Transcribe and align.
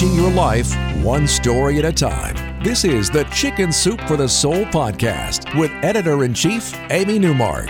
Changing 0.00 0.18
your 0.18 0.32
life 0.32 0.74
one 1.04 1.28
story 1.28 1.78
at 1.78 1.84
a 1.84 1.92
time. 1.92 2.64
This 2.64 2.86
is 2.86 3.10
the 3.10 3.24
Chicken 3.24 3.70
Soup 3.70 4.00
for 4.08 4.16
the 4.16 4.26
Soul 4.26 4.64
podcast 4.64 5.54
with 5.60 5.70
editor 5.84 6.24
in 6.24 6.32
chief, 6.32 6.74
Amy 6.88 7.18
Newmark. 7.18 7.66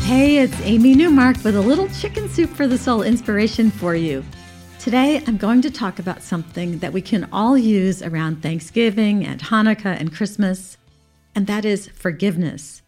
Hey, 0.00 0.38
it's 0.38 0.60
Amy 0.62 0.96
Newmark 0.96 1.36
with 1.44 1.54
a 1.54 1.60
little 1.60 1.86
Chicken 1.90 2.28
Soup 2.28 2.50
for 2.50 2.66
the 2.66 2.76
Soul 2.76 3.02
inspiration 3.02 3.70
for 3.70 3.94
you. 3.94 4.24
Today, 4.80 5.22
I'm 5.24 5.36
going 5.36 5.62
to 5.62 5.70
talk 5.70 6.00
about 6.00 6.20
something 6.20 6.78
that 6.78 6.92
we 6.92 7.00
can 7.00 7.28
all 7.30 7.56
use 7.56 8.02
around 8.02 8.42
Thanksgiving 8.42 9.24
and 9.24 9.40
Hanukkah 9.40 10.00
and 10.00 10.12
Christmas, 10.12 10.78
and 11.36 11.46
that 11.46 11.64
is 11.64 11.86
forgiveness. 11.90 12.82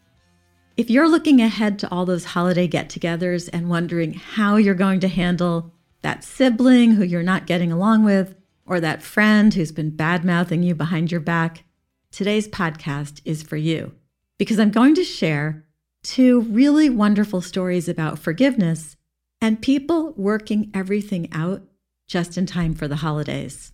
If 0.77 0.91
you're 0.91 1.09
looking 1.09 1.41
ahead 1.41 1.79
to 1.79 1.91
all 1.93 2.07
those 2.07 2.25
holiday 2.25 2.67
get 2.67 2.89
togethers 2.89 3.49
and 3.53 3.71
wondering 3.71 4.15
how 4.15 4.57
you're 4.57 4.75
going 4.75 4.99
to 4.99 5.09
handle 5.09 5.71
that 6.03 6.25
sibling 6.25 6.91
who 6.91 7.05
you're 7.05 7.23
not 7.23 7.47
getting 7.47 7.71
along 7.71 8.03
with, 8.03 8.35
or 8.67 8.81
that 8.81 9.03
friend 9.03 9.53
who's 9.55 9.73
been 9.73 9.91
bad 9.91 10.25
mouthing 10.25 10.63
you 10.63 10.75
behind 10.75 11.11
your 11.11 11.21
back, 11.21 11.65
today's 12.11 12.49
podcast 12.49 13.21
is 13.25 13.43
for 13.43 13.57
you 13.57 13.93
because 14.39 14.59
I'm 14.59 14.71
going 14.71 14.95
to 14.95 15.05
share 15.05 15.65
two 16.03 16.41
really 16.43 16.91
wonderful 16.91 17.41
stories 17.41 17.89
about 17.89 18.19
forgiveness 18.19 18.97
and 19.41 19.61
people 19.61 20.13
working 20.17 20.71
everything 20.75 21.29
out 21.33 21.63
just 22.07 22.39
in 22.39 22.47
time 22.47 22.75
for 22.75 22.89
the 22.89 22.97
holidays. 22.97 23.73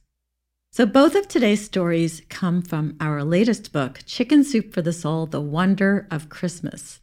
So, 0.73 0.87
both 0.87 1.17
of 1.17 1.27
today's 1.27 1.65
stories 1.65 2.23
come 2.29 2.63
from 2.63 2.97
our 3.01 3.25
latest 3.25 3.73
book, 3.73 4.01
Chicken 4.07 4.45
Soup 4.45 4.73
for 4.73 4.83
the 4.83 4.93
Soul 4.93 5.27
The 5.27 5.41
Wonder 5.41 6.07
of 6.13 6.29
Christmas. 6.29 7.01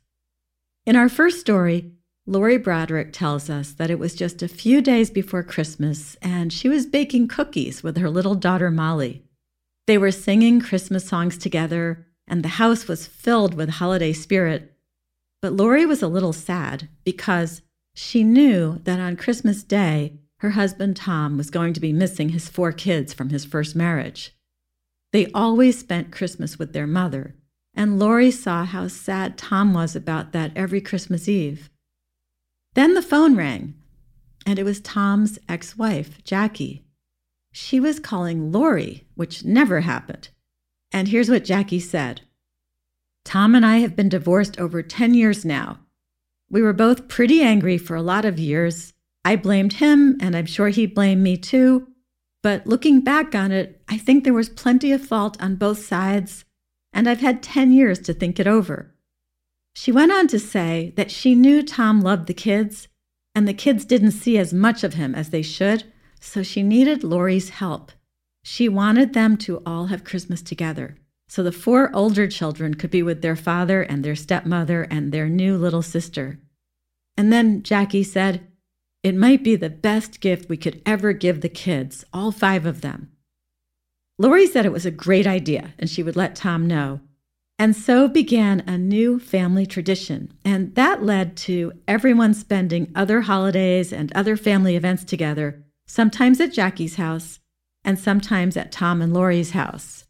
In 0.86 0.96
our 0.96 1.10
first 1.10 1.42
story, 1.42 1.92
Lori 2.30 2.58
Broderick 2.58 3.14
tells 3.14 3.50
us 3.50 3.72
that 3.72 3.90
it 3.90 4.00
was 4.00 4.14
just 4.14 4.44
a 4.44 4.50
few 4.50 4.82
days 4.82 5.10
before 5.10 5.44
Christmas 5.44 6.18
and 6.22 6.52
she 6.52 6.68
was 6.68 6.86
baking 6.86 7.30
cookies 7.30 7.82
with 7.82 7.96
her 7.96 8.10
little 8.10 8.36
daughter 8.36 8.70
Molly. 8.70 9.24
They 9.86 9.98
were 9.98 10.12
singing 10.12 10.60
Christmas 10.60 11.08
songs 11.08 11.38
together 11.38 12.06
and 12.28 12.44
the 12.44 12.60
house 12.60 12.86
was 12.86 13.08
filled 13.08 13.54
with 13.54 13.70
holiday 13.70 14.12
spirit. 14.12 14.74
But 15.42 15.54
Lori 15.54 15.86
was 15.86 16.04
a 16.04 16.10
little 16.10 16.34
sad 16.34 16.90
because 17.06 17.62
she 17.96 18.26
knew 18.26 18.82
that 18.84 19.00
on 19.00 19.16
Christmas 19.16 19.64
Day, 19.64 20.20
her 20.40 20.50
husband 20.50 20.98
Tom 20.98 21.38
was 21.38 21.50
going 21.50 21.72
to 21.72 21.80
be 21.80 21.94
missing 21.94 22.30
his 22.30 22.50
four 22.50 22.74
kids 22.74 23.14
from 23.14 23.30
his 23.30 23.46
first 23.46 23.74
marriage. 23.74 24.36
They 25.14 25.32
always 25.32 25.80
spent 25.80 26.12
Christmas 26.12 26.60
with 26.60 26.74
their 26.74 26.88
mother, 26.88 27.36
and 27.74 27.98
Lori 27.98 28.32
saw 28.32 28.66
how 28.66 28.90
sad 28.90 29.38
Tom 29.38 29.74
was 29.74 29.96
about 29.96 30.34
that 30.34 30.52
every 30.58 30.82
Christmas 30.82 31.30
Eve. 31.30 31.70
Then 32.78 32.94
the 32.94 33.02
phone 33.02 33.36
rang, 33.36 33.74
and 34.46 34.60
it 34.60 34.64
was 34.64 34.80
Tom's 34.80 35.40
ex 35.50 35.80
wife, 35.80 36.24
Jackie. 36.24 36.86
She 37.52 37.80
was 37.80 38.00
calling 38.00 38.52
Lori, 38.52 39.08
which 39.16 39.44
never 39.44 39.82
happened. 39.82 40.30
And 40.92 41.08
here's 41.08 41.28
what 41.28 41.44
Jackie 41.44 41.80
said 41.80 42.22
Tom 43.26 43.56
and 43.56 43.66
I 43.66 43.78
have 43.78 43.96
been 43.96 44.10
divorced 44.10 44.60
over 44.60 44.84
10 44.84 45.16
years 45.16 45.44
now. 45.44 45.80
We 46.52 46.62
were 46.62 46.72
both 46.72 47.08
pretty 47.08 47.42
angry 47.42 47.80
for 47.80 47.96
a 47.96 48.04
lot 48.04 48.26
of 48.26 48.38
years. 48.38 48.94
I 49.26 49.38
blamed 49.38 49.74
him, 49.74 50.16
and 50.22 50.36
I'm 50.36 50.46
sure 50.46 50.70
he 50.70 50.86
blamed 50.86 51.24
me 51.24 51.36
too. 51.36 51.88
But 52.44 52.68
looking 52.68 53.02
back 53.02 53.34
on 53.34 53.52
it, 53.52 53.82
I 53.90 53.98
think 53.98 54.24
there 54.24 54.36
was 54.36 54.50
plenty 54.50 54.92
of 54.92 55.04
fault 55.04 55.36
on 55.42 55.56
both 55.56 55.84
sides, 55.84 56.46
and 56.94 57.10
I've 57.10 57.22
had 57.22 57.42
10 57.42 57.74
years 57.74 57.98
to 58.02 58.14
think 58.14 58.40
it 58.40 58.46
over. 58.46 58.94
She 59.80 59.92
went 59.92 60.12
on 60.12 60.28
to 60.30 60.40
say 60.40 60.92
that 60.96 61.12
she 61.12 61.36
knew 61.36 61.62
Tom 61.62 62.02
loved 62.02 62.26
the 62.26 62.34
kids, 62.34 62.88
and 63.36 63.48
the 63.48 63.54
kids 63.54 63.86
didn't 63.86 64.10
see 64.10 64.36
as 64.40 64.52
much 64.52 64.84
of 64.84 64.96
him 64.96 65.14
as 65.14 65.30
they 65.30 65.44
should, 65.44 65.84
so 66.20 66.42
she 66.42 66.64
needed 66.64 67.04
Lori's 67.04 67.50
help. 67.50 67.92
She 68.44 68.68
wanted 68.68 69.14
them 69.14 69.38
to 69.38 69.62
all 69.68 69.86
have 69.86 70.04
Christmas 70.04 70.42
together, 70.42 70.98
so 71.28 71.44
the 71.44 71.52
four 71.52 71.96
older 71.96 72.28
children 72.28 72.74
could 72.74 72.90
be 72.90 73.04
with 73.04 73.22
their 73.22 73.36
father 73.36 73.84
and 73.84 74.04
their 74.04 74.16
stepmother 74.16 74.82
and 74.90 75.12
their 75.12 75.30
new 75.30 75.56
little 75.56 75.84
sister. 75.84 76.40
And 77.16 77.32
then 77.32 77.62
Jackie 77.62 78.04
said, 78.04 78.48
It 79.04 79.14
might 79.14 79.44
be 79.44 79.56
the 79.56 79.70
best 79.70 80.22
gift 80.22 80.50
we 80.50 80.58
could 80.58 80.82
ever 80.88 81.14
give 81.14 81.42
the 81.42 81.50
kids, 81.50 82.04
all 82.12 82.32
five 82.32 82.66
of 82.66 82.82
them. 82.82 83.12
Lori 84.18 84.48
said 84.48 84.66
it 84.66 84.72
was 84.72 84.88
a 84.88 84.92
great 85.06 85.28
idea 85.28 85.76
and 85.78 85.88
she 85.88 86.02
would 86.02 86.16
let 86.16 86.36
Tom 86.36 86.66
know. 86.66 87.02
And 87.60 87.76
so 87.76 88.08
began 88.08 88.62
a 88.68 88.78
new 88.78 89.20
family 89.20 89.66
tradition, 89.66 90.32
and 90.46 90.76
that 90.76 91.04
led 91.04 91.36
to 91.38 91.74
everyone 91.88 92.36
spending 92.36 92.92
other 92.94 93.22
holidays 93.22 93.92
and 93.92 94.12
other 94.14 94.38
family 94.38 94.76
events 94.76 95.04
together, 95.04 95.64
sometimes 95.88 96.40
at 96.40 96.54
Jackie's 96.54 96.96
house 96.96 97.40
and 97.84 97.98
sometimes 97.98 98.58
at 98.58 98.72
Tom 98.72 99.02
and 99.02 99.14
Lori's 99.14 99.52
house. 99.52 100.06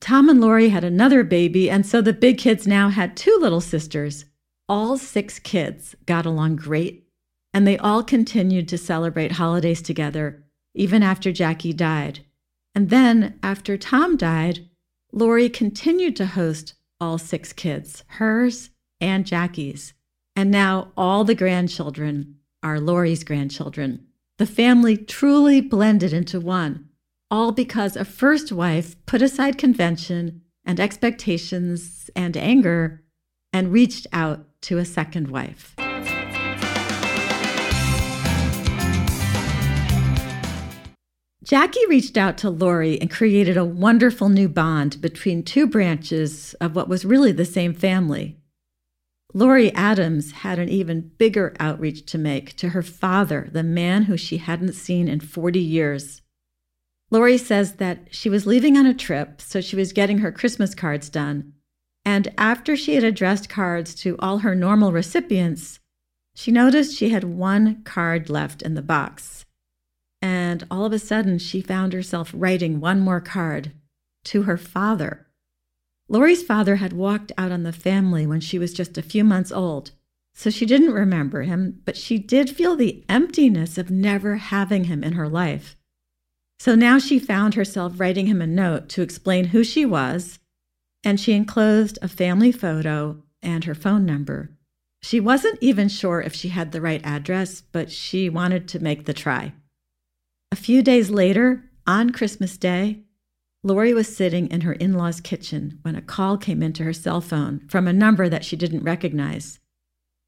Tom 0.00 0.28
and 0.28 0.40
Lori 0.40 0.68
had 0.68 0.84
another 0.84 1.24
baby, 1.24 1.68
and 1.68 1.84
so 1.84 2.00
the 2.00 2.12
big 2.12 2.38
kids 2.38 2.66
now 2.66 2.90
had 2.90 3.16
two 3.16 3.36
little 3.40 3.60
sisters. 3.60 4.26
All 4.68 4.96
six 4.98 5.38
kids 5.38 5.96
got 6.06 6.26
along 6.26 6.56
great, 6.56 7.08
and 7.52 7.66
they 7.66 7.76
all 7.78 8.02
continued 8.02 8.68
to 8.68 8.78
celebrate 8.78 9.32
holidays 9.32 9.82
together, 9.82 10.44
even 10.74 11.02
after 11.02 11.32
Jackie 11.32 11.72
died. 11.72 12.20
And 12.74 12.88
then, 12.88 13.38
after 13.42 13.76
Tom 13.76 14.16
died, 14.16 14.69
Lori 15.12 15.48
continued 15.48 16.16
to 16.16 16.26
host 16.26 16.74
all 17.00 17.18
six 17.18 17.52
kids, 17.52 18.04
hers 18.06 18.70
and 19.00 19.26
Jackie's. 19.26 19.94
And 20.36 20.50
now 20.50 20.92
all 20.96 21.24
the 21.24 21.34
grandchildren 21.34 22.36
are 22.62 22.78
Lori's 22.78 23.24
grandchildren. 23.24 24.06
The 24.38 24.46
family 24.46 24.96
truly 24.96 25.60
blended 25.60 26.12
into 26.12 26.40
one, 26.40 26.88
all 27.30 27.52
because 27.52 27.96
a 27.96 28.04
first 28.04 28.52
wife 28.52 28.94
put 29.06 29.22
aside 29.22 29.58
convention 29.58 30.42
and 30.64 30.78
expectations 30.78 32.10
and 32.14 32.36
anger 32.36 33.02
and 33.52 33.72
reached 33.72 34.06
out 34.12 34.46
to 34.62 34.78
a 34.78 34.84
second 34.84 35.28
wife. 35.28 35.74
Jackie 41.42 41.86
reached 41.88 42.18
out 42.18 42.36
to 42.38 42.50
Lori 42.50 43.00
and 43.00 43.10
created 43.10 43.56
a 43.56 43.64
wonderful 43.64 44.28
new 44.28 44.48
bond 44.48 45.00
between 45.00 45.42
two 45.42 45.66
branches 45.66 46.52
of 46.60 46.76
what 46.76 46.88
was 46.88 47.06
really 47.06 47.32
the 47.32 47.46
same 47.46 47.72
family. 47.72 48.36
Lori 49.32 49.72
Adams 49.74 50.32
had 50.32 50.58
an 50.58 50.68
even 50.68 51.12
bigger 51.16 51.54
outreach 51.58 52.04
to 52.06 52.18
make 52.18 52.56
to 52.56 52.70
her 52.70 52.82
father, 52.82 53.48
the 53.52 53.62
man 53.62 54.02
who 54.02 54.18
she 54.18 54.36
hadn't 54.36 54.74
seen 54.74 55.08
in 55.08 55.20
40 55.20 55.58
years. 55.58 56.20
Lori 57.10 57.38
says 57.38 57.74
that 57.74 58.08
she 58.10 58.28
was 58.28 58.46
leaving 58.46 58.76
on 58.76 58.86
a 58.86 58.94
trip, 58.94 59.40
so 59.40 59.60
she 59.60 59.76
was 59.76 59.94
getting 59.94 60.18
her 60.18 60.30
Christmas 60.30 60.74
cards 60.74 61.08
done. 61.08 61.54
And 62.04 62.28
after 62.36 62.76
she 62.76 62.96
had 62.96 63.04
addressed 63.04 63.48
cards 63.48 63.94
to 63.96 64.16
all 64.18 64.38
her 64.38 64.54
normal 64.54 64.92
recipients, 64.92 65.80
she 66.34 66.50
noticed 66.50 66.96
she 66.96 67.10
had 67.10 67.24
one 67.24 67.82
card 67.84 68.28
left 68.28 68.62
in 68.62 68.74
the 68.74 68.82
box. 68.82 69.46
And 70.50 70.66
all 70.68 70.84
of 70.84 70.92
a 70.92 70.98
sudden, 70.98 71.38
she 71.38 71.60
found 71.60 71.92
herself 71.92 72.32
writing 72.34 72.80
one 72.80 72.98
more 72.98 73.20
card 73.20 73.70
to 74.24 74.42
her 74.42 74.56
father. 74.56 75.28
Lori's 76.08 76.42
father 76.42 76.76
had 76.76 76.92
walked 76.92 77.30
out 77.38 77.52
on 77.52 77.62
the 77.62 77.72
family 77.72 78.26
when 78.26 78.40
she 78.40 78.58
was 78.58 78.74
just 78.74 78.98
a 78.98 79.02
few 79.02 79.22
months 79.22 79.52
old, 79.52 79.92
so 80.34 80.50
she 80.50 80.66
didn't 80.66 80.90
remember 80.90 81.42
him, 81.42 81.80
but 81.84 81.96
she 81.96 82.18
did 82.18 82.50
feel 82.50 82.74
the 82.74 83.04
emptiness 83.08 83.78
of 83.78 83.92
never 83.92 84.38
having 84.38 84.86
him 84.86 85.04
in 85.04 85.12
her 85.12 85.28
life. 85.28 85.76
So 86.58 86.74
now 86.74 86.98
she 86.98 87.20
found 87.20 87.54
herself 87.54 88.00
writing 88.00 88.26
him 88.26 88.42
a 88.42 88.46
note 88.48 88.88
to 88.88 89.02
explain 89.02 89.46
who 89.46 89.62
she 89.62 89.86
was, 89.86 90.40
and 91.04 91.20
she 91.20 91.32
enclosed 91.32 91.96
a 92.02 92.08
family 92.08 92.50
photo 92.50 93.22
and 93.40 93.66
her 93.66 93.74
phone 93.76 94.04
number. 94.04 94.50
She 95.00 95.20
wasn't 95.20 95.58
even 95.60 95.88
sure 95.88 96.20
if 96.20 96.34
she 96.34 96.48
had 96.48 96.72
the 96.72 96.80
right 96.80 97.00
address, 97.04 97.60
but 97.60 97.92
she 97.92 98.28
wanted 98.28 98.66
to 98.66 98.82
make 98.82 99.04
the 99.04 99.14
try. 99.14 99.52
A 100.52 100.56
few 100.56 100.82
days 100.82 101.10
later, 101.10 101.70
on 101.86 102.10
Christmas 102.10 102.56
Day, 102.56 103.04
Lori 103.62 103.94
was 103.94 104.14
sitting 104.14 104.48
in 104.50 104.62
her 104.62 104.72
in 104.72 104.94
law's 104.94 105.20
kitchen 105.20 105.78
when 105.82 105.94
a 105.94 106.02
call 106.02 106.36
came 106.36 106.60
into 106.60 106.82
her 106.82 106.92
cell 106.92 107.20
phone 107.20 107.60
from 107.68 107.86
a 107.86 107.92
number 107.92 108.28
that 108.28 108.44
she 108.44 108.56
didn't 108.56 108.82
recognize. 108.82 109.60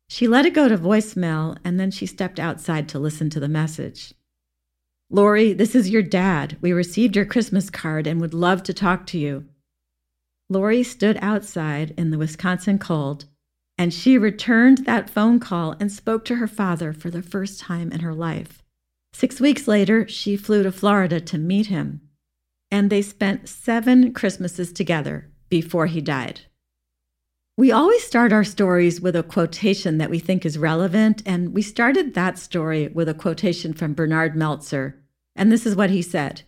She 0.08 0.28
let 0.28 0.46
it 0.46 0.54
go 0.54 0.68
to 0.68 0.78
voicemail 0.78 1.56
and 1.64 1.80
then 1.80 1.90
she 1.90 2.06
stepped 2.06 2.38
outside 2.38 2.88
to 2.90 3.00
listen 3.00 3.30
to 3.30 3.40
the 3.40 3.48
message. 3.48 4.14
Lori, 5.10 5.52
this 5.52 5.74
is 5.74 5.90
your 5.90 6.02
dad. 6.02 6.56
We 6.60 6.72
received 6.72 7.16
your 7.16 7.24
Christmas 7.24 7.68
card 7.68 8.06
and 8.06 8.20
would 8.20 8.34
love 8.34 8.62
to 8.64 8.74
talk 8.74 9.06
to 9.06 9.18
you. 9.18 9.46
Lori 10.48 10.84
stood 10.84 11.18
outside 11.20 11.94
in 11.96 12.10
the 12.10 12.18
Wisconsin 12.18 12.78
cold 12.78 13.24
and 13.76 13.92
she 13.92 14.18
returned 14.18 14.84
that 14.84 15.10
phone 15.10 15.40
call 15.40 15.74
and 15.80 15.90
spoke 15.90 16.24
to 16.26 16.36
her 16.36 16.46
father 16.46 16.92
for 16.92 17.10
the 17.10 17.22
first 17.22 17.58
time 17.58 17.90
in 17.90 18.00
her 18.00 18.14
life. 18.14 18.61
Six 19.12 19.40
weeks 19.40 19.68
later, 19.68 20.08
she 20.08 20.36
flew 20.36 20.62
to 20.62 20.72
Florida 20.72 21.20
to 21.20 21.38
meet 21.38 21.66
him, 21.66 22.00
and 22.70 22.88
they 22.88 23.02
spent 23.02 23.48
seven 23.48 24.12
Christmases 24.12 24.72
together 24.72 25.30
before 25.48 25.86
he 25.86 26.00
died. 26.00 26.42
We 27.58 27.70
always 27.70 28.02
start 28.02 28.32
our 28.32 28.44
stories 28.44 29.00
with 29.00 29.14
a 29.14 29.22
quotation 29.22 29.98
that 29.98 30.08
we 30.08 30.18
think 30.18 30.46
is 30.46 30.56
relevant, 30.56 31.22
and 31.26 31.52
we 31.52 31.60
started 31.60 32.14
that 32.14 32.38
story 32.38 32.88
with 32.88 33.10
a 33.10 33.14
quotation 33.14 33.74
from 33.74 33.92
Bernard 33.92 34.34
Meltzer. 34.34 34.98
And 35.36 35.52
this 35.52 35.66
is 35.66 35.76
what 35.76 35.90
he 35.90 36.00
said 36.00 36.42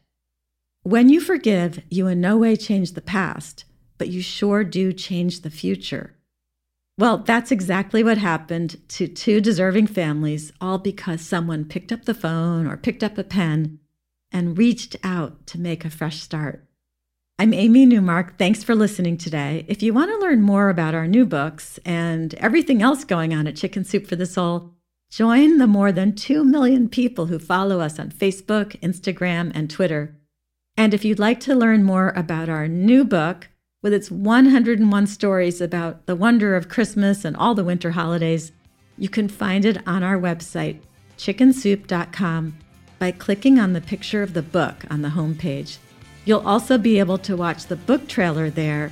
When 0.83 1.11
you 1.11 1.21
forgive, 1.21 1.83
you 1.91 2.07
in 2.07 2.23
no 2.23 2.39
way 2.39 2.57
change 2.57 2.93
the 2.93 3.03
past, 3.03 3.67
but 3.99 4.09
you 4.09 4.23
sure 4.23 4.65
do 4.65 4.93
change 4.95 5.43
the 5.43 5.51
future. 5.51 6.17
Well, 6.97 7.19
that's 7.19 7.51
exactly 7.51 8.05
what 8.05 8.19
happened 8.19 8.77
to 8.91 9.09
two 9.09 9.41
deserving 9.41 9.89
families, 9.89 10.53
all 10.61 10.79
because 10.79 11.21
someone 11.21 11.65
picked 11.65 11.91
up 11.91 12.05
the 12.05 12.15
phone 12.15 12.69
or 12.69 12.77
picked 12.77 13.03
up 13.03 13.19
a 13.19 13.25
pen 13.25 13.81
and 14.31 14.57
reached 14.57 14.95
out 15.03 15.45
to 15.49 15.59
make 15.59 15.85
a 15.85 15.91
fresh 15.91 16.21
start. 16.21 16.69
I'm 17.37 17.53
Amy 17.53 17.85
Newmark. 17.85 18.39
Thanks 18.39 18.63
for 18.63 18.77
listening 18.77 19.17
today. 19.17 19.65
If 19.67 19.83
you 19.83 19.93
want 19.93 20.13
to 20.13 20.19
learn 20.19 20.41
more 20.41 20.69
about 20.69 20.95
our 20.95 21.09
new 21.09 21.27
books 21.27 21.81
and 21.85 22.33
everything 22.35 22.81
else 22.81 23.03
going 23.03 23.35
on 23.35 23.49
at 23.49 23.57
Chicken 23.57 23.83
Soup 23.83 24.07
for 24.07 24.15
the 24.15 24.25
Soul, 24.25 24.71
join 25.11 25.59
the 25.59 25.67
more 25.67 25.91
than 25.91 26.15
2 26.15 26.45
million 26.45 26.89
people 26.89 27.27
who 27.27 27.41
follow 27.41 27.81
us 27.81 27.99
on 27.99 28.11
Facebook, 28.11 28.79
Instagram, 28.83 29.51
and 29.53 29.69
Twitter. 29.69 30.17
And 30.77 30.95
if 30.95 31.05
you'd 31.05 31.19
like 31.19 31.41
to 31.41 31.57
learn 31.57 31.83
more 31.83 32.11
about 32.11 32.49
our 32.49 32.69
new 32.69 33.05
book, 33.05 33.49
with 33.85 33.93
its 33.93 34.11
101 34.11 35.07
stories 35.07 35.61
about 35.61 36.07
the 36.07 36.17
wonder 36.17 36.57
of 36.57 36.71
Christmas 36.71 37.23
and 37.23 37.37
all 37.37 37.55
the 37.55 37.63
winter 37.63 37.91
holidays, 37.91 38.51
you 38.97 39.11
can 39.11 39.29
find 39.29 39.67
it 39.67 39.77
on 39.87 40.03
our 40.03 40.19
website, 40.19 40.81
chickensoup.com, 41.19 42.57
by 42.99 43.11
clicking 43.11 43.59
on 43.59 43.75
the 43.75 43.83
picture 43.83 44.23
of 44.23 44.33
the 44.33 44.41
book 44.41 44.87
on 44.89 45.03
the 45.03 45.11
homepage. 45.11 45.77
You'll 46.25 46.49
also 46.49 46.79
be 46.79 46.99
able 46.99 47.19
to 47.19 47.37
watch 47.37 47.67
the 47.67 47.77
book 47.77 48.09
trailer 48.09 48.49
there 48.49 48.91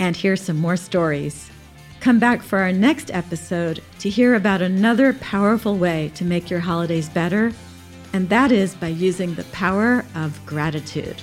and 0.00 0.16
hear 0.16 0.34
some 0.34 0.56
more 0.56 0.76
stories. 0.76 1.48
Come 2.00 2.18
back 2.18 2.42
for 2.42 2.58
our 2.58 2.72
next 2.72 3.12
episode 3.14 3.80
to 4.00 4.10
hear 4.10 4.34
about 4.34 4.60
another 4.60 5.12
powerful 5.12 5.76
way 5.76 6.10
to 6.16 6.24
make 6.24 6.50
your 6.50 6.58
holidays 6.58 7.08
better, 7.08 7.52
and 8.12 8.28
that 8.30 8.50
is 8.50 8.74
by 8.74 8.88
using 8.88 9.36
the 9.36 9.44
power 9.44 10.04
of 10.16 10.44
gratitude. 10.46 11.22